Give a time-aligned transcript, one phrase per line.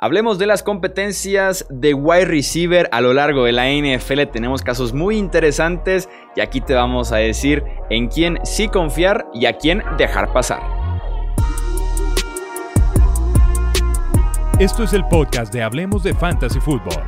[0.00, 4.30] Hablemos de las competencias de wide receiver a lo largo de la NFL.
[4.32, 9.46] Tenemos casos muy interesantes y aquí te vamos a decir en quién sí confiar y
[9.46, 10.62] a quién dejar pasar.
[14.60, 17.02] Esto es el podcast de Hablemos de Fantasy Football.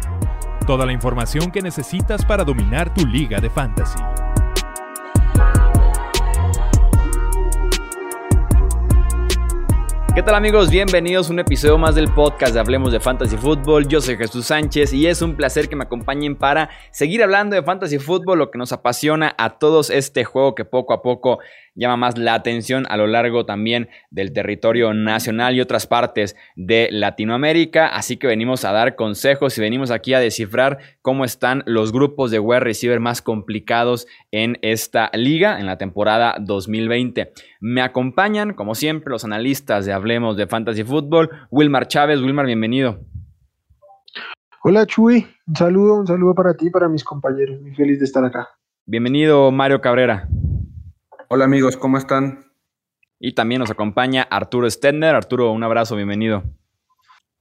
[0.67, 4.01] Toda la información que necesitas para dominar tu liga de fantasy.
[10.21, 10.69] ¿Qué tal amigos?
[10.69, 13.89] Bienvenidos a un episodio más del podcast de Hablemos de Fantasy Football.
[13.89, 17.63] Yo soy Jesús Sánchez y es un placer que me acompañen para seguir hablando de
[17.63, 21.39] Fantasy Football, lo que nos apasiona a todos este juego que poco a poco
[21.75, 26.89] llama más la atención a lo largo también del territorio nacional y otras partes de
[26.91, 27.89] Latinoamérica.
[27.89, 32.31] Así que venimos a dar consejos y venimos aquí a descifrar cómo están los grupos
[32.31, 37.33] de wide receiver más complicados en esta liga en la temporada 2020.
[37.61, 41.31] Me acompañan, como siempre, los analistas de Hablemos de Fantasy Football.
[41.51, 43.01] Wilmar Chávez, Wilmar, bienvenido.
[44.63, 47.61] Hola Chuy, un saludo, un saludo para ti para mis compañeros.
[47.63, 48.49] Muy feliz de estar acá.
[48.85, 50.29] Bienvenido Mario Cabrera.
[51.33, 52.53] Hola amigos, ¿cómo están?
[53.21, 55.15] Y también nos acompaña Arturo Stedner.
[55.15, 56.43] Arturo, un abrazo, bienvenido.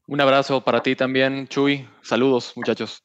[0.05, 1.89] Un abrazo para ti también, Chuy.
[2.03, 3.03] Saludos, muchachos.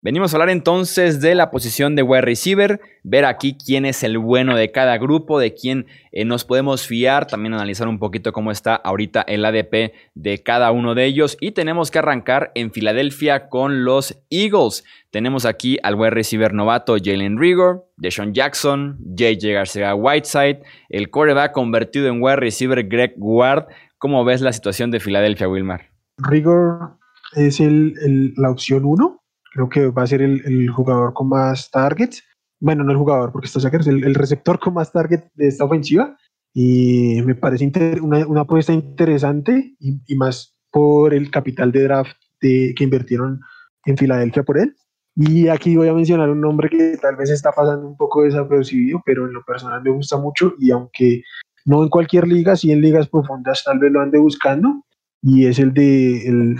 [0.00, 4.16] Venimos a hablar entonces de la posición de wide receiver, ver aquí quién es el
[4.16, 8.52] bueno de cada grupo, de quién eh, nos podemos fiar, también analizar un poquito cómo
[8.52, 11.36] está ahorita el ADP de cada uno de ellos.
[11.40, 14.84] Y tenemos que arrancar en Filadelfia con los Eagles.
[15.10, 21.50] Tenemos aquí al wide receiver novato Jalen Rigor, Deshaun Jackson, JJ García Whiteside, el coreback
[21.50, 23.66] convertido en wide receiver Greg Ward.
[23.98, 25.90] ¿Cómo ves la situación de Filadelfia, Wilmar?
[26.18, 26.98] Rigor
[27.34, 29.17] es la opción 1
[29.52, 32.22] Creo que va a ser el, jugador con más targets.
[32.60, 36.16] Bueno, no el jugador, porque está es el, receptor con más targets de esta ofensiva.
[36.54, 43.40] Y me parece una, apuesta interesante y, más por el capital de draft que invirtieron
[43.84, 44.74] en Filadelfia por él.
[45.16, 49.02] Y aquí voy a mencionar un nombre que tal vez está pasando un poco desapercibido,
[49.04, 51.24] pero en lo personal me gusta mucho y aunque
[51.64, 54.84] no en cualquier liga, sí en ligas profundas tal vez lo ande buscando,
[55.20, 56.56] y es el de el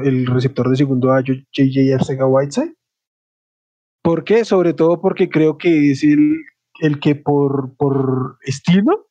[0.00, 2.74] el receptor de segundo año, JJ Arcega Whiteside.
[4.02, 4.44] ¿Por qué?
[4.44, 6.36] Sobre todo porque creo que es el,
[6.80, 9.08] el que por, por estilo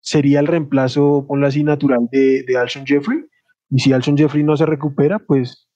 [0.00, 3.24] sería el reemplazo, ponlo así, natural de, de Alshon Jeffrey.
[3.70, 5.66] Y si Alshon Jeffrey no se recupera, pues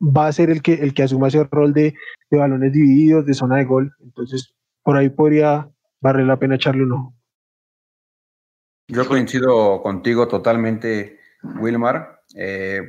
[0.00, 1.94] va a ser el que, el que asuma ese rol de,
[2.30, 3.92] de balones divididos, de zona de gol.
[4.00, 5.70] Entonces, por ahí podría
[6.00, 7.14] valer la pena echarle un ojo.
[8.88, 11.18] Yo coincido contigo totalmente,
[11.60, 12.22] Wilmar.
[12.34, 12.80] Eh,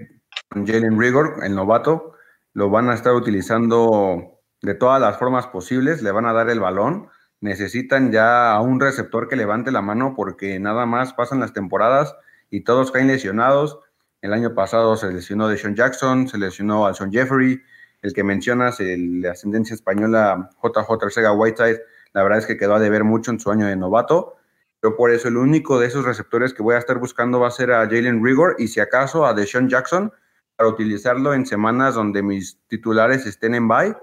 [0.55, 2.13] Jalen Rigor, el novato,
[2.53, 6.59] lo van a estar utilizando de todas las formas posibles, le van a dar el
[6.59, 7.09] balón.
[7.41, 12.15] Necesitan ya a un receptor que levante la mano porque nada más pasan las temporadas
[12.49, 13.79] y todos caen lesionados.
[14.21, 17.61] El año pasado se lesionó Deshaun Jackson, se lesionó Alson Jeffrey,
[18.01, 21.81] el que mencionas, el de ascendencia española JJ Sega Whiteside,
[22.13, 24.35] la verdad es que quedó a deber mucho en su año de novato.
[24.81, 27.51] Yo por eso el único de esos receptores que voy a estar buscando va a
[27.51, 30.13] ser a Jalen Rigor y si acaso a Deshaun Jackson,
[30.63, 33.97] para utilizarlo en semanas donde mis titulares estén en bye,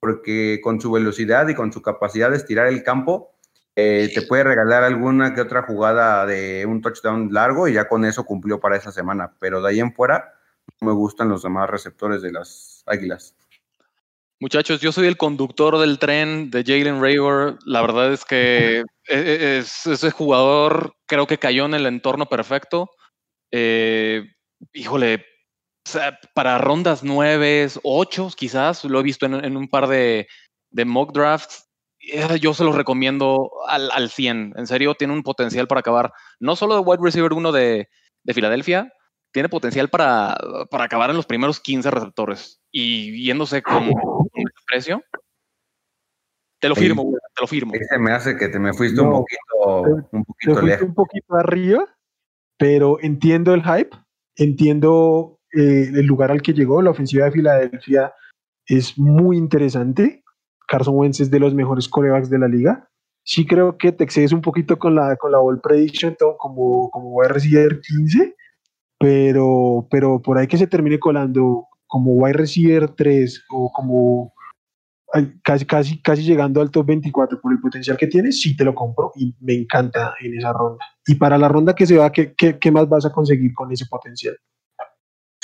[0.00, 3.34] porque con su velocidad y con su capacidad de estirar el campo,
[3.74, 8.06] eh, te puede regalar alguna que otra jugada de un touchdown largo y ya con
[8.06, 9.34] eso cumplió para esa semana.
[9.40, 10.32] Pero de ahí en fuera,
[10.80, 13.36] no me gustan los demás receptores de las Águilas.
[14.40, 17.58] Muchachos, yo soy el conductor del tren de Jalen Rager.
[17.66, 22.90] La verdad es que e, e, ese jugador creo que cayó en el entorno perfecto.
[23.50, 24.24] Eh,
[24.72, 25.22] híjole,
[26.34, 30.26] para rondas nueve, ocho, quizás, lo he visto en, un par de,
[30.84, 31.68] mock drafts.
[32.00, 34.54] Eh, yo se los recomiendo al, al, 100.
[34.56, 37.88] En serio, tiene un potencial para acabar, no solo de wide receiver uno de,
[38.32, 38.92] Filadelfia,
[39.32, 40.36] tiene potencial para,
[40.70, 42.60] para, acabar en los primeros 15 receptores.
[42.72, 45.02] Y yéndose con un precio,
[46.60, 47.72] te lo firmo, te lo firmo.
[47.74, 50.88] Ese me hace que te me fuiste un poquito, un poquito lejos.
[50.88, 51.84] Un poquito arriba,
[52.56, 53.90] pero entiendo el hype,
[54.36, 58.12] entiendo eh, el lugar al que llegó, la ofensiva de Filadelfia
[58.66, 60.22] es muy interesante.
[60.68, 62.88] Carson Wentz es de los mejores corebacks de la liga.
[63.24, 67.10] Sí creo que te excedes un poquito con la, con la ball prediction como, como
[67.10, 68.36] wide receiver 15,
[68.98, 74.32] pero, pero por ahí que se termine colando como wide receiver 3 o como
[75.42, 78.74] casi, casi, casi llegando al top 24 por el potencial que tiene, sí te lo
[78.74, 80.84] compro y me encanta en esa ronda.
[81.06, 83.72] Y para la ronda que se va, ¿qué, qué, qué más vas a conseguir con
[83.72, 84.36] ese potencial?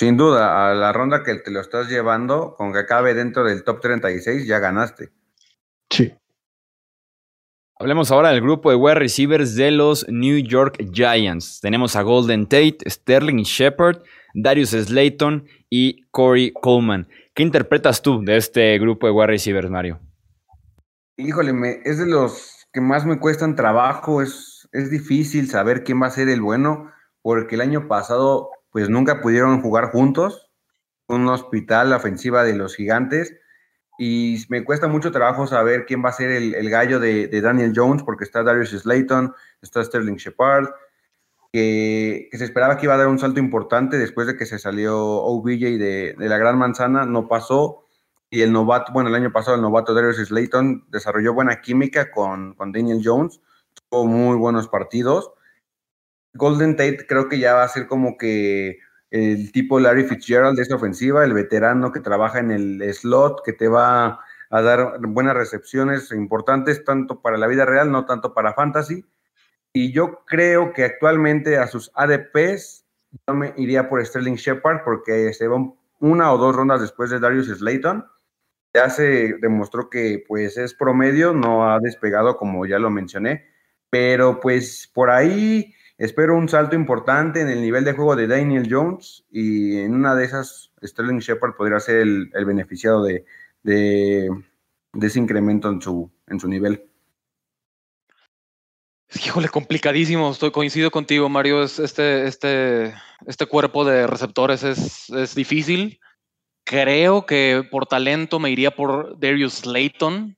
[0.03, 3.63] Sin duda, a la ronda que te lo estás llevando, con que acabe dentro del
[3.63, 5.13] top 36, ya ganaste.
[5.91, 6.13] Sí.
[7.79, 11.61] Hablemos ahora del grupo de wide receivers de los New York Giants.
[11.61, 14.03] Tenemos a Golden Tate, Sterling Shepard,
[14.35, 17.07] Darius Slayton y Corey Coleman.
[17.33, 20.01] ¿Qué interpretas tú de este grupo de wide receivers, Mario?
[21.17, 26.03] Híjole, me, es de los que más me cuestan trabajo, es, es difícil saber quién
[26.03, 26.91] va a ser el bueno,
[27.23, 30.51] porque el año pasado pues nunca pudieron jugar juntos,
[31.07, 33.37] un hospital, la ofensiva de los gigantes,
[33.99, 38.03] y me cuesta mucho trabajo saber quién va a ser el, gallo de, Daniel Jones,
[38.03, 40.71] porque está Darius Slayton, está Sterling Shepard,
[41.53, 44.99] que, se esperaba que iba a dar un salto importante después de que se salió
[44.99, 47.85] OBJ de, de la Gran Manzana, no pasó.
[48.31, 52.55] Y el novato, bueno, el año pasado el novato Darius Slayton desarrolló buena química con,
[52.55, 53.43] con Daniel Jones,
[53.91, 55.31] tuvo muy buenos partidos.
[56.35, 58.79] Golden Tate creo que ya va a ser como que
[59.11, 63.53] el tipo Larry Fitzgerald de esta ofensiva, el veterano que trabaja en el slot, que
[63.53, 64.21] te va
[64.51, 69.05] a dar buenas recepciones importantes tanto para la vida real, no tanto para fantasy.
[69.73, 72.85] Y yo creo que actualmente a sus ADPs
[73.27, 77.21] yo me iría por Sterling Shepard porque se va una o dos rondas después de
[77.21, 78.07] Darius Slayton.
[78.75, 83.47] Ya se demostró que pues es promedio, no ha despegado como ya lo mencioné,
[83.91, 88.67] pero pues por ahí Espero un salto importante en el nivel de juego de Daniel
[88.69, 93.25] Jones y en una de esas Sterling Shepard podría ser el, beneficiado de,
[93.65, 96.85] ese incremento en su, en su nivel.
[99.15, 100.31] Híjole, complicadísimo.
[100.31, 101.63] Estoy coincido contigo, Mario.
[101.63, 102.95] este, este,
[103.27, 106.01] este cuerpo de receptores es, es difícil.
[106.65, 110.37] Creo que por talento me iría por Darius Slayton,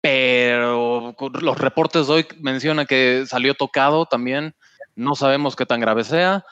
[0.00, 4.54] pero los reportes de hoy mencionan que salió tocado también.
[4.94, 6.44] No sabemos qué tan grave sea.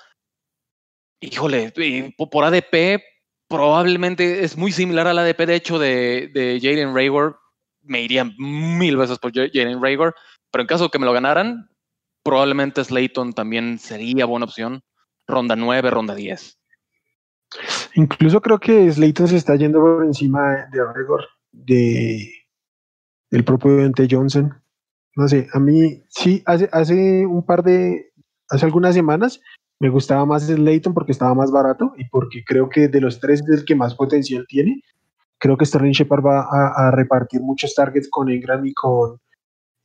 [1.20, 1.72] Híjole,
[2.16, 3.02] por ADP
[3.48, 7.34] probablemente es muy similar al ADP, de hecho, de, de Jaden Rayward.
[7.82, 10.14] Me iría mil veces por Jaden Rayward,
[10.50, 11.68] pero en caso de que me lo ganaran,
[12.22, 14.82] probablemente Slayton también sería buena opción.
[15.26, 16.58] Ronda 9, ronda 10.
[17.94, 22.32] Incluso creo que Slayton se está yendo por encima de Rayward, de,
[23.30, 24.62] del propio Dante Johnson.
[25.16, 28.09] No sé, a mí sí, hace, hace un par de,
[28.50, 29.40] hace algunas semanas
[29.80, 33.40] me gustaba más Slayton porque estaba más barato y porque creo que de los tres
[33.40, 34.82] es el que más potencial tiene.
[35.38, 39.18] Creo que Sterling Shepard va a, repartir muchos targets con Ingram y con,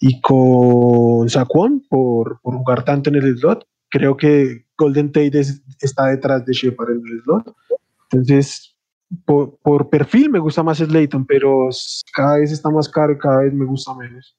[0.02, 3.66] y con Saquon por, por jugar tanto en el slot.
[3.90, 5.40] Creo que Golden Tate
[5.80, 7.56] está detrás de Shepard en el slot.
[8.12, 8.76] Entonces,
[9.24, 11.70] por, por, perfil me gusta más Slayton, pero
[12.14, 14.36] cada vez está más caro y cada vez me gusta menos.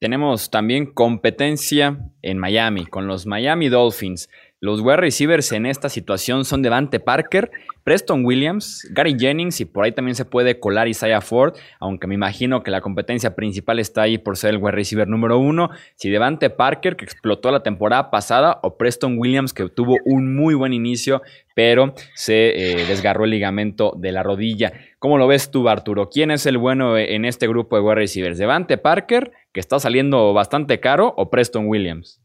[0.00, 4.30] Tenemos también competencia en Miami con los Miami Dolphins.
[4.60, 7.48] Los wide receivers en esta situación son Devante Parker,
[7.84, 12.16] Preston Williams, Gary Jennings y por ahí también se puede colar Isaiah Ford, aunque me
[12.16, 15.70] imagino que la competencia principal está ahí por ser el wide receiver número uno.
[15.94, 20.54] Si Devante Parker, que explotó la temporada pasada, o Preston Williams, que tuvo un muy
[20.54, 21.22] buen inicio,
[21.54, 24.72] pero se eh, desgarró el ligamento de la rodilla.
[24.98, 26.10] ¿Cómo lo ves tú, Arturo?
[26.10, 28.38] ¿Quién es el bueno en este grupo de wide receivers?
[28.38, 32.20] ¿Devante Parker, que está saliendo bastante caro, o Preston Williams?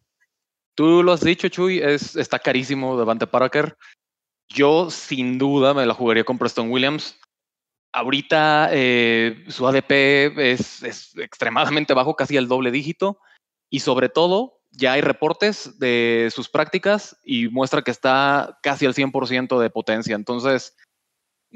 [0.75, 3.77] Tú lo has dicho, Chuy, es, está carísimo Devante Parker.
[4.47, 7.19] Yo sin duda me la jugaría con Preston Williams.
[7.91, 9.91] Ahorita eh, su ADP
[10.39, 13.19] es, es, extremadamente bajo, casi el doble dígito.
[13.69, 18.95] Y sobre todo, ya hay reportes de sus prácticas y muestra que está casi al
[18.95, 20.15] 100% de potencia.
[20.15, 20.75] Entonces,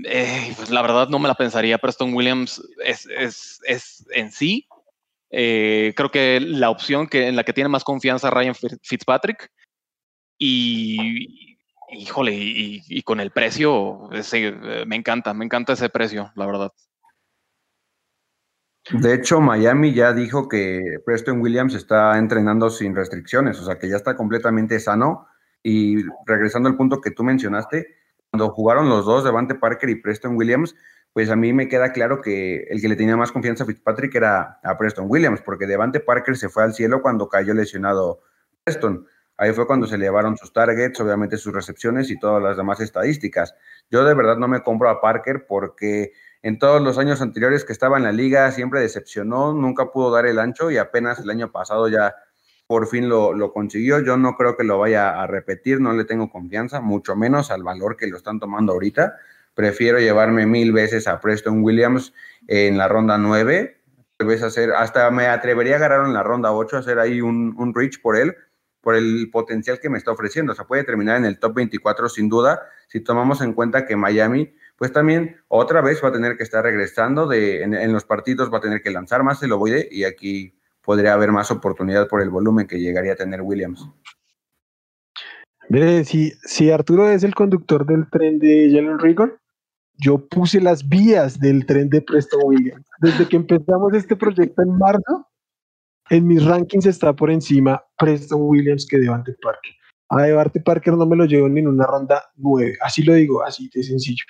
[0.03, 1.79] eh, pues la verdad no me la pensaría.
[1.79, 4.67] Preston Williams es, es, es en sí.
[5.29, 9.51] Eh, creo que la opción que, en la que tiene más confianza Ryan Fitzpatrick.
[10.39, 11.57] Y,
[11.89, 16.72] híjole, y, con el precio, eh, me encanta, me encanta ese precio, la verdad.
[18.91, 23.89] De hecho, Miami ya dijo que Preston Williams está entrenando sin restricciones, o sea que
[23.89, 25.27] ya está completamente sano.
[25.63, 27.88] Y regresando al punto que tú mencionaste,
[28.29, 30.75] cuando jugaron los dos, Devante Parker y Preston Williams,
[31.17, 34.13] pues a mí me queda claro que el que le tenía más confianza a Fitzpatrick
[34.13, 38.21] era a Preston Williams, porque Devante Parker se fue al cielo cuando cayó lesionado
[38.63, 39.07] Preston.
[39.36, 43.55] Ahí fue cuando se llevaron sus targets, obviamente sus recepciones y todas las demás estadísticas.
[43.89, 46.12] Yo de verdad no me compro a Parker porque
[46.43, 50.27] en todos los años anteriores que estaba en la liga siempre decepcionó, nunca pudo dar
[50.27, 52.13] el ancho y apenas el año pasado ya
[52.67, 54.01] por fin lo, consiguió.
[54.01, 57.63] Yo no creo que lo vaya a repetir, no le tengo confianza, mucho menos al
[57.63, 59.15] valor que lo están tomando ahorita.
[59.57, 62.13] Prefiero llevarme mil veces a Preston Williams
[62.47, 63.81] en la ronda 9.
[64.43, 67.99] hacer, hasta me atrevería a agarrar en la ronda 8, hacer ahí un, un reach
[67.99, 68.35] por él,
[68.81, 70.51] por el potencial que me está ofreciendo.
[70.51, 73.95] O sea, puede terminar en el top 24 sin duda, si tomamos en cuenta que
[73.95, 78.53] Miami pues también otra vez va a tener que estar regresando de, en, los partidos,
[78.53, 82.21] va a tener que lanzar más el ovoide y aquí podría haber más oportunidad por
[82.21, 83.89] el volumen que llegaría a tener Williams.
[85.69, 89.39] Mire, si, si Arturo es el conductor del tren de Jalen Rigor,
[89.97, 92.85] yo puse las vías del tren de Preston Williams.
[92.99, 95.27] Desde que empezamos este proyecto en marzo,
[96.09, 99.73] en mis rankings está por encima Preston Williams que Devante Parker.
[100.09, 103.43] A Devante Parker no me lo llevo ni en una ronda nueve, así lo digo,
[103.43, 104.23] así de sencillo.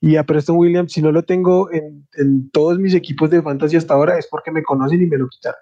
[0.00, 3.76] Y a Preston Williams, si no lo tengo en, en todos mis equipos de fantasy
[3.76, 5.60] hasta ahora, es porque me conocen y me lo quitaron.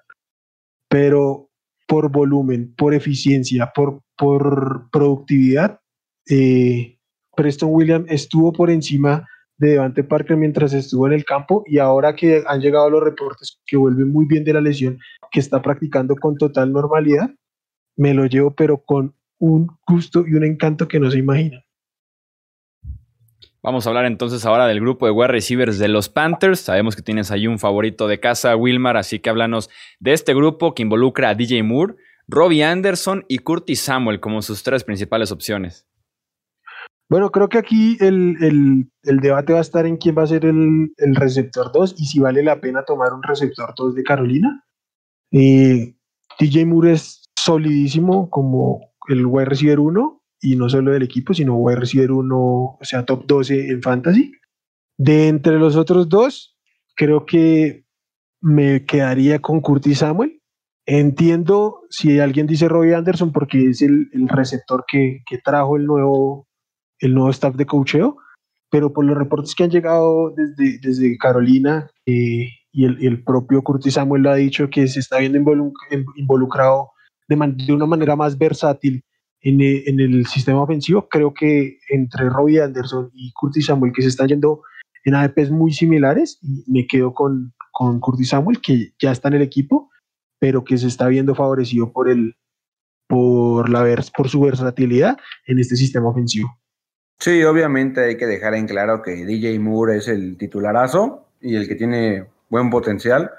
[0.91, 1.49] Pero
[1.87, 5.81] por volumen, por eficiencia, por, por productividad,
[6.29, 6.99] eh,
[7.35, 9.27] Preston Williams estuvo por encima
[9.59, 13.61] de Devante Parker mientras estuvo en el campo y ahora que han llegado los reportes
[13.67, 14.99] que vuelve muy bien de la lesión,
[15.31, 17.31] que está practicando con total normalidad,
[17.97, 21.63] me lo llevo pero con un gusto y un encanto que no se imagina.
[23.63, 26.61] Vamos a hablar entonces ahora del grupo de wide receivers de los Panthers.
[26.61, 30.73] Sabemos que tienes ahí un favorito de casa, Wilmar, así que háblanos de este grupo
[30.73, 31.97] que involucra a DJ Moore,
[32.29, 35.85] Robbie Anderson y Curtis Samuel como sus tres principales opciones.
[37.09, 40.91] Bueno, creo que aquí el, debate va a estar en quién va a ser el,
[41.15, 44.65] receptor 2 y si vale la pena tomar un receptor 2 de Carolina.
[45.31, 45.95] Eh,
[46.39, 51.69] DJ Moore es solidísimo como el wide receiver 1 y no solo del equipo, sino
[51.69, 54.33] a recibir uno, o sea, top 12 en fantasy.
[54.99, 56.57] De entre los otros dos,
[56.95, 57.85] creo que
[58.41, 60.41] me quedaría con Curtis Samuel.
[60.87, 66.46] Entiendo si alguien dice Robbie Anderson porque es el, receptor que, trajo el nuevo,
[67.01, 68.17] el nuevo staff de coacheo,
[68.71, 73.95] pero por los reportes que han llegado desde, desde Carolina eh, y, el, propio Curtis
[73.95, 75.39] Samuel lo ha dicho que se está viendo
[76.17, 76.91] involucrado
[77.29, 77.37] de,
[77.67, 79.03] de una manera más versátil
[79.43, 81.09] eh, en, el sistema ofensivo.
[81.09, 84.63] Creo que entre Robbie Anderson y Curtis Samuel, que se están yendo
[85.05, 89.43] en ADPs muy similares, me quedo con, con Curtis Samuel, que ya está en el
[89.43, 89.91] equipo,
[90.41, 92.35] pero que se está viendo favorecido por, el,
[93.07, 93.85] por, la,
[94.17, 96.49] por su versatilidad en este sistema ofensivo.
[97.19, 101.67] Sí, obviamente hay que dejar en claro que DJ Moore es el titularazo y el
[101.67, 103.31] que tiene buen potencial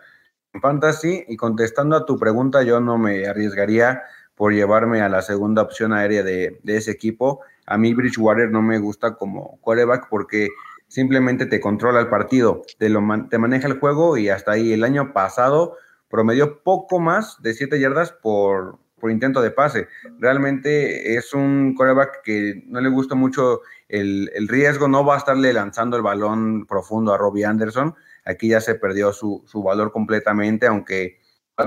[0.54, 1.26] en fantasy.
[1.28, 4.04] Y contestando a tu pregunta, yo no me arriesgaría
[4.36, 7.42] por llevarme a la segunda opción aérea de, ese equipo.
[7.66, 10.50] A mí Bridgewater no me gusta como quarterback porque
[10.88, 14.84] simplemente te controla el partido, te, lo te maneja el juego y hasta ahí el
[14.84, 15.76] año pasado
[16.10, 19.88] promedió poco más de 7 yardas por, por, intento de pase.
[20.20, 25.20] Realmente es un quarterback que no le gusta mucho el, el, riesgo, no va a
[25.20, 27.96] estarle lanzando el balón profundo a Robbie Anderson.
[28.26, 31.20] Aquí ya se perdió su, su valor completamente, aunque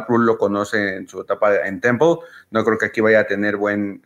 [0.07, 2.17] Cruz lo conoce en su etapa en Temple.
[2.51, 4.03] No creo que aquí vaya a tener buen,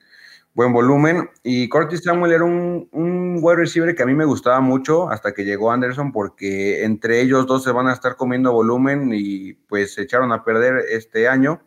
[0.54, 1.30] buen volumen.
[1.42, 5.32] Y Curtis Samuel era un, un wide receiver que a mí me gustaba mucho hasta
[5.32, 9.94] que llegó Anderson, porque entre ellos dos se van a estar comiendo volumen y pues
[9.94, 11.60] se echaron a perder este año.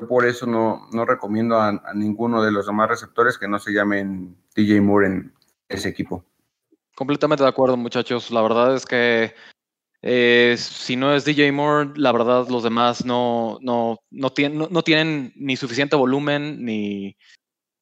[0.00, 3.72] Yo por eso no, no recomiendo a, ninguno de los demás receptores que no se
[3.72, 5.34] llamen DJ Moore en
[5.68, 6.24] ese equipo.
[6.94, 8.30] Completamente de acuerdo, muchachos.
[8.30, 9.34] La verdad es que
[10.02, 14.82] eh, si no es DJ Moore, la verdad los demás no, no, no, tienen, no,
[14.82, 17.16] tienen ni suficiente volumen ni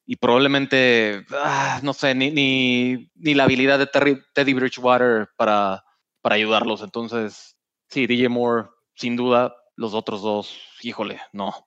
[0.06, 5.82] y probablemente, ah, no sé, ni, ni, ni, la habilidad de Teddy Bridgewater para,
[6.20, 6.82] para ayudarlos.
[6.82, 7.56] Entonces,
[7.88, 11.66] sí, DJ Moore, sin duda, los otros dos, híjole, no,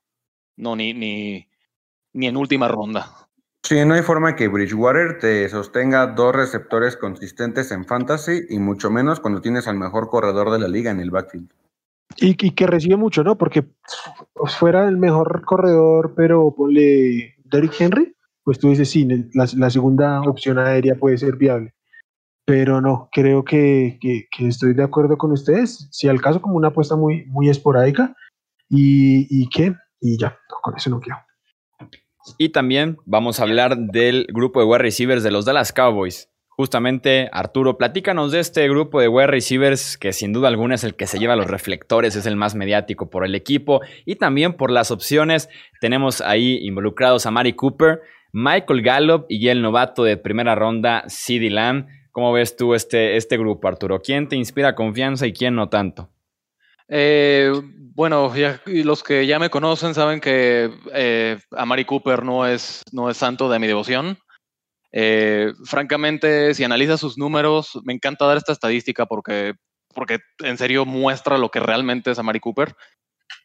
[0.58, 1.48] no, ni, ni,
[2.14, 3.28] ni en última ronda.
[3.64, 8.90] Sí, no hay forma que Bridgewater te sostenga dos receptores consistentes en fantasy y mucho
[8.90, 11.52] menos cuando tienes al mejor corredor de la liga en el backfield.
[12.16, 13.38] Y, que recibe mucho, ¿no?
[13.38, 13.66] Porque
[14.46, 20.58] fuera el mejor corredor, pero ponle Derrick Henry, pues tú dices, sí, la, segunda opción
[20.58, 21.74] aérea puede ser viable.
[22.46, 24.00] Pero no, creo que,
[24.40, 25.90] estoy de acuerdo con ustedes.
[25.92, 28.16] Si al caso, como una apuesta muy, muy esporádica.
[28.70, 31.20] Y, y qué, y ya, con eso no quiero.
[32.38, 36.30] Y también vamos a hablar del grupo de wide receivers de los Dallas Cowboys.
[36.50, 40.96] Justamente, Arturo, platícanos de este grupo de wide receivers que sin duda alguna es el
[40.96, 44.72] que se lleva los reflectores, es el más mediático por el equipo y también por
[44.72, 45.50] las opciones.
[45.82, 48.02] Tenemos ahí involucrados a Mari Cooper,
[48.34, 51.88] Michael Gallup y el novato de primera ronda, CeeDee Lamb.
[52.12, 54.02] ¿Cómo ves tú este, este grupo, Arturo?
[54.02, 56.10] ¿Quién te inspira confianza y quién no tanto?
[56.90, 57.52] Eh,
[57.96, 58.32] bueno,
[58.66, 63.18] los que ya me conocen saben que eh, a Mari Cooper no es, no es
[63.18, 64.18] santo de mi devoción.
[64.92, 69.54] Eh, francamente, si analizas sus números, me encanta dar esta estadística porque,
[69.94, 72.76] porque en serio muestra lo que realmente es a Mari Cooper.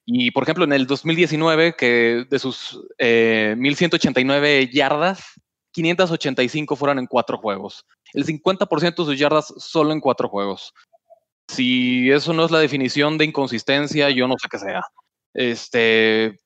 [0.05, 5.25] Y por ejemplo, en el 2019, que de sus 1189 eh, yardas,
[5.73, 7.87] 585 fueron en cuatro juegos.
[8.13, 10.75] El 50% de sus yardas solo en cuatro juegos.
[11.53, 14.83] Si eso no es la definición de inconsistencia, yo no sé qué sea.
[15.35, 16.41] Este,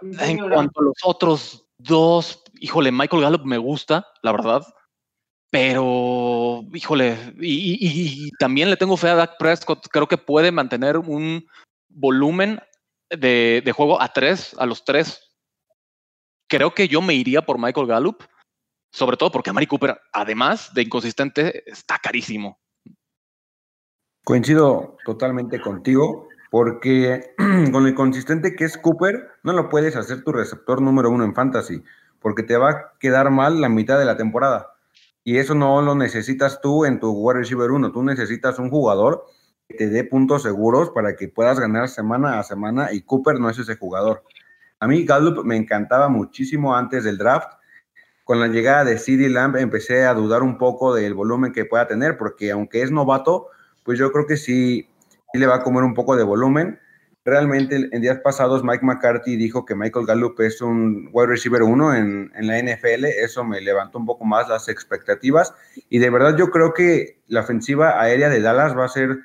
[0.00, 4.62] en cuanto a los otros dos, híjole, Michael Gallup me gusta, la verdad,
[5.50, 11.46] pero, híjole, y, también le tengo fe a Dak Prescott, creo que puede mantener un
[11.90, 12.58] volumen
[13.10, 15.36] de, de juego a tres, a los tres.
[16.48, 18.22] Creo que yo me iría por Michael Gallup,
[18.92, 22.58] sobre todo porque Amari Cooper, además de inconsistente, está carísimo.
[24.26, 27.32] Coincido totalmente contigo, porque
[27.70, 31.32] con lo inconsistente que es Cooper, no lo puedes hacer tu receptor número uno en
[31.32, 31.84] fantasy,
[32.18, 34.72] porque te va a quedar mal la mitad de la temporada.
[35.22, 37.92] Y eso no lo necesitas tú en tu wide receiver 1.
[37.92, 39.26] Tú necesitas un jugador
[39.68, 43.48] que te dé puntos seguros para que puedas ganar semana a semana y Cooper no
[43.48, 44.24] es ese jugador.
[44.80, 47.52] A mí Gallup me encantaba muchísimo antes del draft.
[48.24, 51.86] Con la llegada de CD Lamb empecé a dudar un poco del volumen que pueda
[51.86, 53.50] tener, porque aunque es novato,
[53.86, 54.88] pues yo creo que sí,
[55.32, 56.80] le va a comer un poco de volumen.
[57.24, 61.94] Realmente en días pasados Mike McCarthy dijo que Michael Gallup es un wide receiver 1
[61.94, 65.52] en, en, la NFL, eso me levantó un poco más las expectativas
[65.88, 69.18] y de verdad yo creo que la ofensiva aérea de Dallas va a ser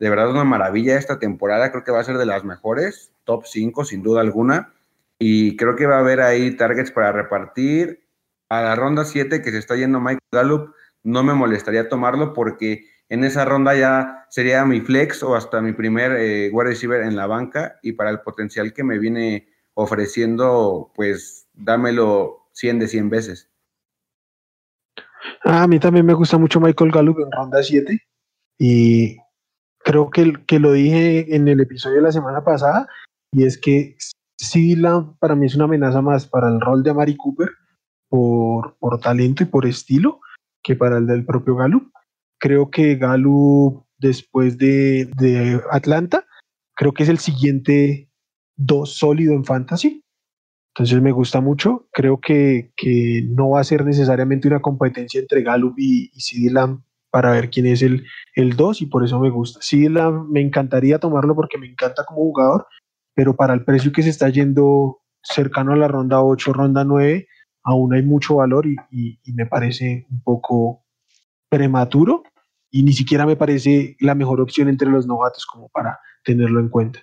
[0.00, 3.44] de verdad una maravilla esta temporada, creo que va a ser de las mejores, top
[3.46, 4.72] 5 sin duda alguna
[5.18, 8.04] y creo que va a haber ahí targets para repartir.
[8.48, 12.84] A la ronda 7 que se está yendo Michael Gallup, no me molestaría tomarlo porque
[13.08, 17.16] en esa ronda ya sería mi flex o hasta mi primer eh, wide receiver en
[17.16, 23.10] la banca y para el potencial que me viene ofreciendo, pues dámelo 100 de 100
[23.10, 23.50] veces.
[25.44, 28.00] Ah, a mí también me gusta mucho Michael Gallup en ronda 7
[28.58, 29.18] y
[29.78, 32.88] creo que, que lo dije en el episodio de la semana pasada
[33.32, 33.96] y es que
[34.36, 34.76] sí,
[35.18, 37.50] para mí es una amenaza más para el rol de Amari Cooper
[38.08, 40.20] por, por talento y por estilo
[40.62, 41.92] que para el del propio Gallup
[42.44, 45.08] creo que Galo después de,
[45.70, 46.26] Atlanta,
[46.74, 48.10] creo que es el siguiente
[48.54, 50.04] dos sólido en fantasy.
[50.74, 51.88] Entonces me gusta mucho.
[51.90, 52.70] Creo que,
[53.30, 56.50] no va a ser necesariamente una competencia entre Gallup y, y
[57.10, 59.60] para ver quién es el, el 2 y por eso me gusta.
[59.62, 59.88] CD
[60.28, 62.66] me encantaría tomarlo porque me encanta como jugador,
[63.14, 67.26] pero para el precio que se está yendo cercano a la ronda 8, ronda 9,
[67.62, 70.84] aún hay mucho valor y, y me parece un poco
[71.48, 72.22] prematuro
[72.74, 76.68] y ni siquiera me parece la mejor opción entre los novatos como para tenerlo en
[76.68, 76.98] cuenta.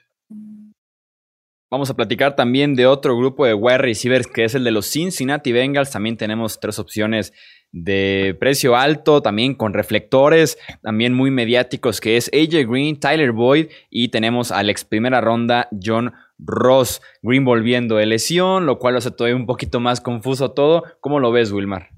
[1.72, 4.86] Vamos a platicar también de otro grupo de wide receivers que es el de los
[4.88, 5.92] Cincinnati Bengals.
[5.92, 7.32] También tenemos tres opciones
[7.72, 13.68] de precio alto, también con reflectores, también muy mediáticos, que es AJ Green, Tyler Boyd
[13.90, 17.02] y tenemos al ex primera ronda John Ross.
[17.22, 20.84] Green volviendo de lesión, lo cual hace todavía un poquito más confuso todo.
[21.00, 21.92] ¿Cómo lo ves, Wilmar?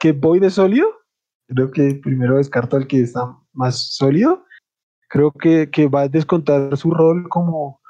[0.00, 1.03] ¿Que Boyd es sólido?
[1.48, 4.44] Creo que primero descarto al que está más sólido.
[5.08, 7.80] Creo que, va a descontar su rol como,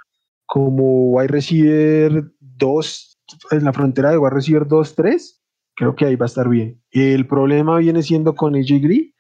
[0.47, 3.19] como wide receiver 2,
[3.53, 5.41] en la frontera de wide receiver 2-3.
[5.77, 6.83] Creo que ahí va a estar bien.
[6.91, 9.15] El problema viene siendo con AJ Green,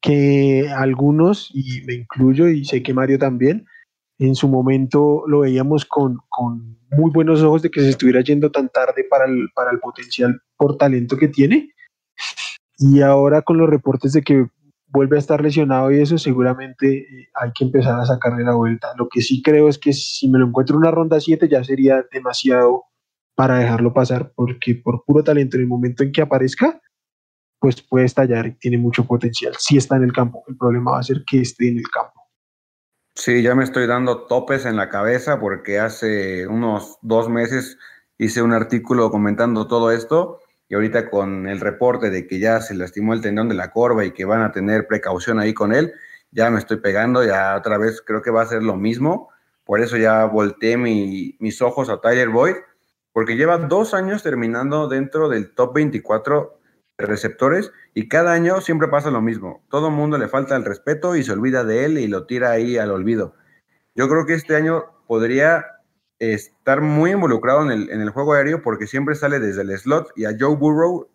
[0.00, 3.66] que algunos, y me incluyo, y sé que Mario también,
[4.18, 8.50] en su momento lo veíamos con, con muy buenos ojos de que se estuviera yendo
[8.50, 11.74] tan tarde para el, para el potencial por talento que tiene
[12.78, 14.46] y ahora con los reportes de que
[14.88, 18.92] vuelve a estar lesionado y eso, seguramente eh, hay que empezar a sacarle la vuelta.
[18.96, 21.62] Lo que sí creo es que si me lo encuentro en una ronda 7 ya
[21.64, 22.84] sería demasiado
[23.34, 26.80] para dejarlo pasar, porque por puro talento en el momento en que aparezca,
[27.58, 29.54] pues puede estallar y tiene mucho potencial.
[29.58, 32.22] Si está en el campo, el problema va a ser que esté en el campo.
[33.14, 37.78] Sí, ya me estoy dando topes en la cabeza porque hace unos dos meses
[38.18, 42.74] hice un artículo comentando todo esto y ahorita con el reporte de que ya se
[42.74, 45.92] lastimó el tendón de la corva y que van a tener precaución ahí con él,
[46.30, 49.30] ya me estoy pegando, ya otra vez creo que va a ser lo mismo.
[49.64, 52.56] Por eso ya volteé mis ojos a Tyler Boyd,
[53.12, 56.60] porque lleva dos años terminando dentro del top 24
[56.98, 59.64] de receptores y cada año siempre pasa lo mismo.
[59.70, 62.50] Todo el mundo le falta el respeto y se olvida de él y lo tira
[62.50, 63.34] ahí al olvido.
[63.94, 65.64] Yo creo que este año podría
[66.18, 70.12] estar muy involucrado en el, en el, juego aéreo porque siempre sale desde el slot
[70.16, 71.08] y a Joe Burrow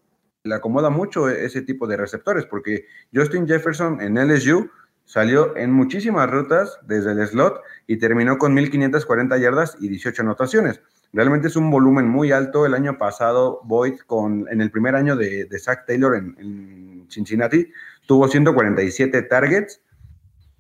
[0.44, 4.70] le acomoda mucho ese tipo de receptores porque Justin Jefferson en LSU
[5.06, 10.82] salió en muchísimas rutas desde el slot y terminó con 1540 yardas y 18 anotaciones.
[11.14, 12.66] Realmente es un volumen muy alto.
[12.66, 17.08] El año pasado, Boyd, con, en el primer año de, de Zach Taylor en, en
[17.10, 17.70] Cincinnati,
[18.06, 19.82] tuvo 147 targets.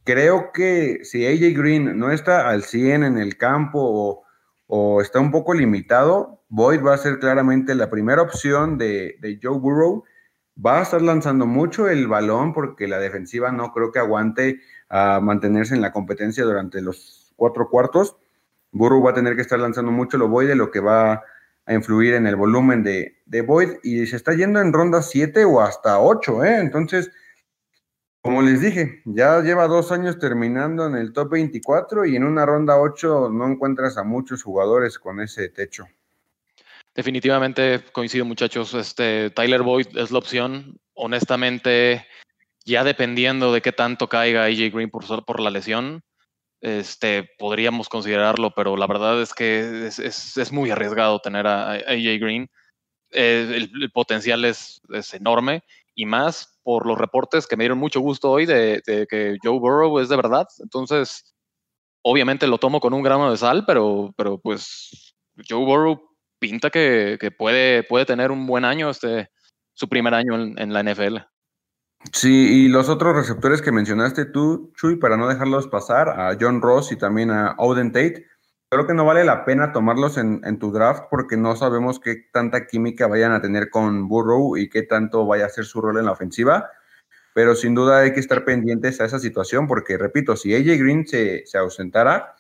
[0.04, 4.23] Creo que si AJ Green no está al 100 en el campo o,
[4.73, 9.60] o está un poco limitado, Boyd va a ser claramente la primera opción de, Joe
[9.60, 10.05] Burrow.
[10.63, 15.19] Va a estar lanzando mucho el balón porque la defensiva no creo que aguante a
[15.21, 18.15] mantenerse en la competencia durante los cuatro cuartos.
[18.71, 21.23] Burrow va a tener que estar lanzando mucho lo Boyd de lo que va a
[21.65, 25.45] a influir en el volumen de, de Boyd y se está yendo en ronda 7
[25.45, 26.57] o hasta 8, ¿eh?
[26.60, 27.12] Entonces,
[28.21, 32.45] como les dije, ya lleva dos años terminando en el top 24 y en una
[32.45, 35.88] ronda 8 no encuentras a muchos jugadores con ese techo.
[36.93, 38.73] Definitivamente coincido, muchachos.
[38.73, 40.79] Este Tyler Boyd es la opción.
[40.93, 42.05] Honestamente,
[42.65, 46.03] ya dependiendo de qué tanto caiga AJ Green por, por la lesión,
[46.62, 52.49] este, podríamos considerarlo, pero la verdad es que es, muy arriesgado tener a, AJ Green.
[53.12, 54.81] Eh, el, potencial es,
[55.13, 55.63] enorme
[55.95, 60.00] y más por los reportes que me dieron mucho gusto hoy de, que Joe Burrow
[60.00, 60.47] es de verdad.
[60.60, 61.34] Entonces,
[62.04, 65.15] obviamente lo tomo con un gramo de sal, pero, pero pues
[65.50, 66.02] Joe Burrow
[66.39, 69.30] pinta que, puede, puede tener un buen año, este,
[69.74, 71.17] su primer año en la NFL.
[72.12, 76.62] Sí, y los otros receptores que mencionaste tú, Chuy, para no dejarlos pasar, a John
[76.62, 78.26] Ross y también a Oden Tate,
[78.71, 82.67] creo que no vale la pena tomarlos en, tu draft porque no sabemos qué tanta
[82.67, 86.05] química vayan a tener con Burrow y qué tanto vaya a ser su rol en
[86.05, 86.71] la ofensiva.
[87.34, 91.05] Pero sin duda hay que estar pendientes a esa situación porque, repito, si AJ Green
[91.05, 92.36] se, se ausentara,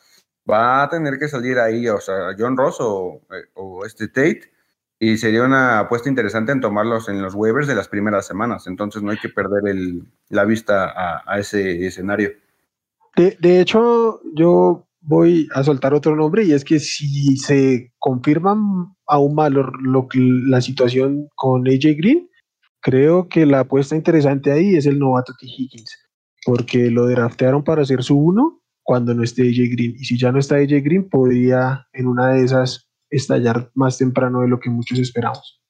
[0.49, 4.51] va a tener que salir ahí, o sea, John Ross o, eh, o este Tate
[5.03, 8.67] y sería una apuesta interesante en tomarlos en los waivers de las primeras semanas.
[8.67, 10.93] Entonces no hay que perder el, la vista
[11.25, 12.33] a, ese escenario.
[13.15, 18.55] De, hecho, yo voy a soltar otro nombre y es que si se confirma
[19.07, 22.29] aún más la situación con AJ Green,
[22.81, 25.45] creo que la apuesta interesante ahí es el novato T.
[25.45, 25.97] Higgins,
[26.45, 29.95] porque lo draftearon para hacer su uno cuando no esté AJ Green.
[29.97, 34.41] Y si ya no está AJ Green, podría en una de esas estallar más temprano
[34.41, 35.61] de lo que muchos esperamos.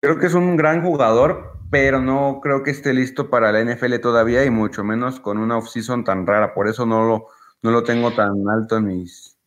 [0.00, 4.00] Creo que es un gran jugador, pero no creo que esté listo para la NFL
[4.00, 6.54] todavía y mucho menos con una off-season tan rara.
[6.54, 7.26] Por eso no lo,
[7.62, 9.38] no lo tengo tan alto en mis,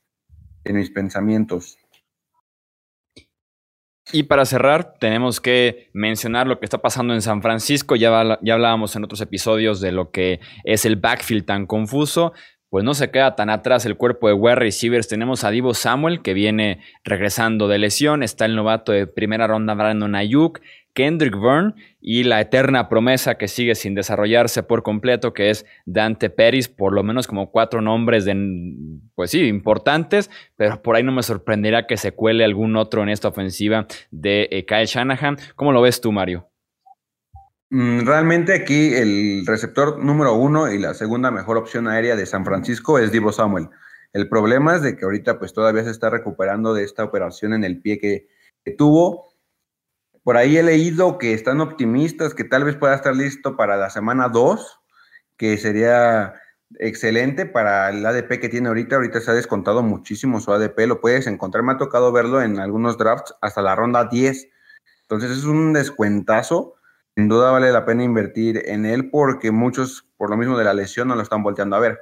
[0.64, 1.78] en mis pensamientos.
[4.12, 7.96] Y para cerrar, tenemos que mencionar lo que está pasando en San Francisco.
[7.96, 12.34] Ya, ya hablábamos en otros episodios de lo que es el backfield tan confuso
[12.76, 15.08] pues no se queda tan atrás el cuerpo de wide receivers.
[15.08, 18.22] Tenemos a Divo Samuel, que viene regresando de lesión.
[18.22, 20.60] Está el novato de primera ronda, Brandon Ayuk.
[20.94, 21.74] Kendrick Byrne
[22.08, 26.94] y la eterna promesa que sigue sin desarrollarse por completo, que es Dante Peris, por
[26.94, 28.36] lo menos como cuatro nombres de,
[29.16, 33.10] pues sí, importantes, pero por ahí no me sorprenderá que se cuele algún otro en
[33.10, 35.40] esta ofensiva de eh, Kyle Shanahan.
[35.56, 36.48] ¿Cómo lo ves tú, Mario?
[37.72, 42.46] Mm, realmente aquí el receptor número uno y la segunda mejor opción aérea de San
[42.46, 43.70] Francisco es Divo Samuel.
[44.14, 47.64] El problema es de que ahorita pues todavía se está recuperando de esta operación en
[47.64, 48.28] el pie que,
[48.78, 49.34] tuvo.
[50.26, 53.90] Por ahí he leído que están optimistas, que tal vez pueda estar listo para la
[53.90, 54.82] semana 2,
[55.38, 56.34] que sería
[56.80, 58.98] excelente para el ADP que tiene ahorita.
[58.98, 61.64] Ahorita se ha descontado muchísimo su ADP, lo puedes encontrar.
[61.64, 64.50] Me ha tocado verlo en algunos drafts hasta la ronda 10.
[65.04, 66.76] Entonces es un descuentazo
[67.16, 70.74] sin duda vale la pena invertir en él porque muchos, por lo mismo de la
[70.74, 71.98] lesión, no lo están volteando a ver.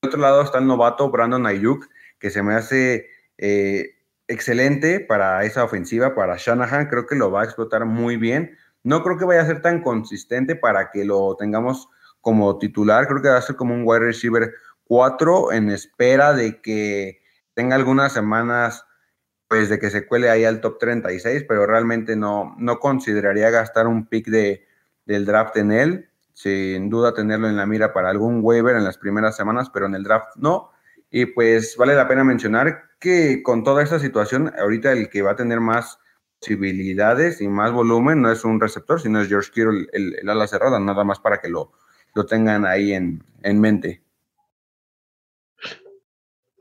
[0.00, 1.86] Del otro lado está el novato Brandon Ayuk,
[2.18, 3.06] que se me hace
[3.36, 3.93] eh,
[4.28, 6.86] excelente para esa ofensiva, para Shanahan.
[6.86, 8.56] Creo que lo va a explotar muy bien.
[8.82, 11.88] No creo que vaya a ser tan consistente para que lo tengamos
[12.20, 13.06] como titular.
[13.06, 14.52] Creo que va a ser como un wide receiver
[14.84, 17.20] 4 en espera de que
[17.54, 18.84] tenga algunas semanas
[19.48, 23.86] pues de que se cuele ahí al top 36, pero realmente no, no consideraría gastar
[23.86, 24.66] un pick de,
[25.06, 26.10] del draft en él.
[26.32, 29.94] Sin duda tenerlo en la mira para algún waiver en las primeras semanas, pero en
[29.94, 30.72] el draft no.
[31.16, 35.30] Y pues vale la pena mencionar que con toda esta situación, ahorita el que va
[35.30, 36.00] a tener más
[36.40, 40.80] posibilidades y más volumen no es un receptor, sino es George Kittle, el, ala cerrada,
[40.80, 41.70] nada más para que lo,
[42.16, 44.02] lo tengan ahí en, en mente.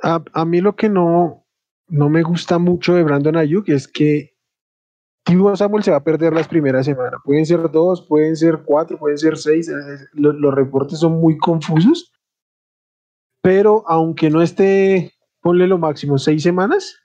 [0.03, 1.47] A, a, mí lo que no,
[1.87, 4.35] no me gusta mucho de Brandon Ayuk es que
[5.23, 7.19] Tibo Samuel se va a perder las primeras semanas.
[7.25, 9.67] Pueden ser dos, pueden ser cuatro, pueden ser seis.
[9.67, 9.73] Eh,
[10.13, 12.12] los, reportes son muy confusos.
[13.43, 16.95] Pero aunque no esté, ponle lo máximo seis semanas,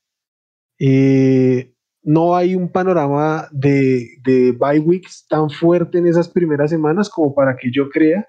[0.79, 1.75] eh,
[2.05, 7.35] no hay un panorama de, de bye weeks tan fuerte en esas primeras semanas como
[7.35, 8.25] para que yo crea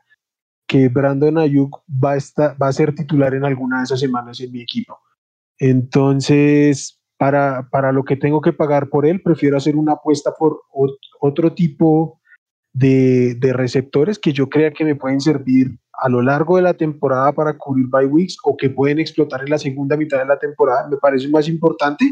[0.68, 4.40] que Brandon Ayuk va a, estar, va a ser titular en alguna de esas semanas
[4.40, 4.98] en mi equipo.
[5.60, 10.62] Entonces, para, para lo que tengo que pagar por él, prefiero hacer una apuesta por
[11.22, 12.20] otro tipo
[12.74, 16.74] de, de, receptores que yo crea que me pueden servir a lo largo de la
[16.74, 20.40] temporada para cubrir bye weeks o que pueden explotar en la segunda mitad de la
[20.40, 20.88] temporada.
[20.90, 22.06] Me parece más importante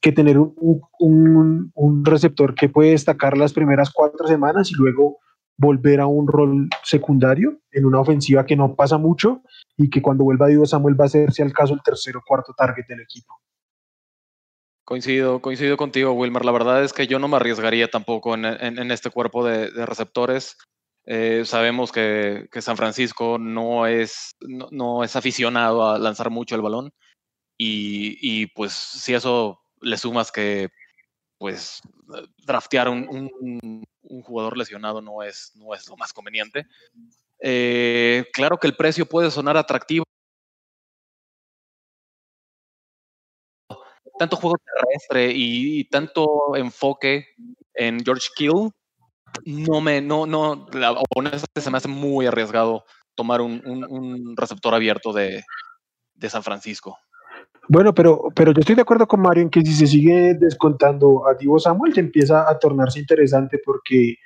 [0.00, 5.18] que tener un, un, un receptor que puede destacar las primeras cuatro semanas y luego
[5.58, 9.42] volver a un rol secundario en una ofensiva que no pasa mucho
[9.76, 12.22] y que cuando vuelva Divo Samuel va a ser, si al caso, el tercer o
[12.26, 13.34] cuarto target del equipo.
[14.84, 16.44] Coincido, coincido contigo, Wilmer.
[16.44, 18.44] La verdad es que yo no me arriesgaría tampoco en,
[18.92, 20.56] este cuerpo de, receptores.
[21.06, 26.92] Eh, sabemos que, San Francisco no es, no, es aficionado a lanzar mucho el balón.
[27.58, 30.68] Y, pues si eso le sumas que
[31.38, 31.80] pues
[32.46, 33.30] draftear un,
[34.24, 36.66] jugador lesionado no es, no es lo más conveniente.
[37.40, 40.04] Eh, claro que el precio puede sonar atractivo
[44.18, 47.26] tanto juego terrestre y, tanto enfoque
[47.74, 48.70] en George Kill,
[49.44, 50.66] no me, no, no,
[51.14, 52.84] honestamente se me hace muy arriesgado
[53.14, 55.42] tomar un, receptor abierto de,
[56.28, 56.98] San Francisco.
[57.68, 61.26] Bueno, pero, pero yo estoy de acuerdo con Mario en que si se sigue descontando
[61.26, 64.16] a Divo Samuel, te empieza a tornarse interesante porque,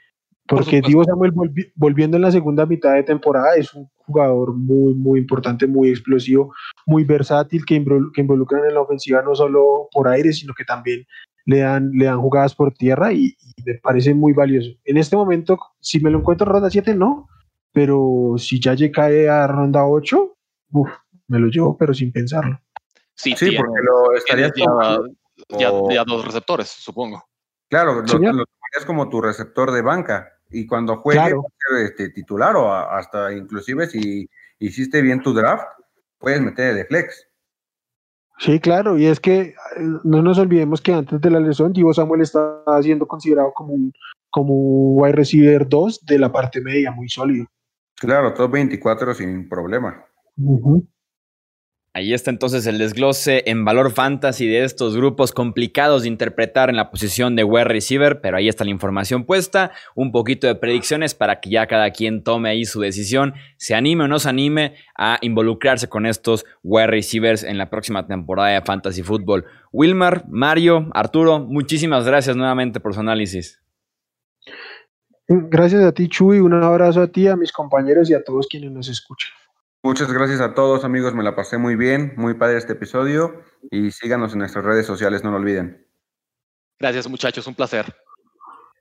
[0.46, 1.32] porque Divo Samuel
[1.74, 6.52] volviendo en la segunda mitad de temporada es un jugador muy, muy importante, muy explosivo,
[6.84, 7.82] muy versátil, que,
[8.12, 11.06] que involucran en la ofensiva no solo por aire, sino que también
[11.44, 14.70] le dan, le dan jugadas por tierra y, me parece muy valioso.
[14.84, 17.28] En este momento, si me lo encuentro en ronda 7, no,
[17.72, 20.34] pero si ya cae a ronda 8,
[21.28, 22.58] me lo llevo, pero sin pensarlo.
[23.14, 27.22] Sí, sí porque lo estarías ya, ya, dos receptores, supongo.
[27.68, 28.44] Claro, lo, lo,
[28.86, 31.34] como tu receptor de banca y cuando juegue
[31.84, 35.66] este, titular o hasta inclusive si hiciste bien tu draft,
[36.18, 37.29] puedes meter de flex.
[38.40, 39.54] Sí, claro, y es que eh,
[40.02, 43.92] no nos olvidemos que antes de la lesión, Divo Samuel estaba siendo considerado como un,
[44.30, 47.46] como un wide receiver 2 de la parte media, muy sólido.
[47.96, 50.06] Claro, top 24 sin problema.
[51.92, 56.76] Ahí está entonces el desglose en valor fantasy de estos grupos complicados de interpretar en
[56.76, 61.16] la posición de wide receiver, pero ahí está la información puesta, un poquito de predicciones
[61.16, 64.76] para que ya cada quien tome ahí su decisión, se anime o no se anime
[64.96, 69.46] a involucrarse con estos wide receivers en la próxima temporada de Fantasy Football.
[69.72, 73.60] Wilmar, Mario, Arturo, muchísimas gracias nuevamente por su análisis.
[75.26, 78.70] Gracias a ti, Chuy, un abrazo a ti, a mis compañeros y a todos quienes
[78.70, 79.39] nos escuchan.
[79.82, 83.90] Muchas gracias a todos amigos, me la pasé muy bien, muy padre este episodio y
[83.92, 85.86] síganos en nuestras redes sociales, no lo olviden.
[86.78, 87.94] Gracias muchachos, un placer.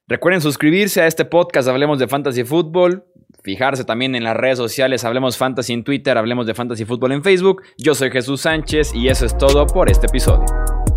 [0.07, 3.05] Recuerden suscribirse a este podcast, Hablemos de Fantasy Football,
[3.43, 7.23] fijarse también en las redes sociales, Hablemos Fantasy en Twitter, Hablemos de Fantasy Football en
[7.23, 7.61] Facebook.
[7.77, 10.45] Yo soy Jesús Sánchez y eso es todo por este episodio.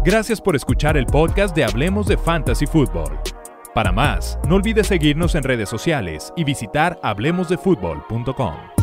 [0.05, 3.21] Gracias por escuchar el podcast de Hablemos de Fantasy Football.
[3.75, 8.82] Para más, no olvides seguirnos en redes sociales y visitar hablemosdefutbol.com.